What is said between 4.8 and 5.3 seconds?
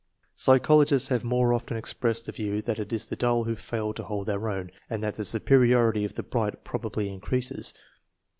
and that the